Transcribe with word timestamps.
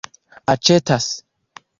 aĉetas 0.53 1.09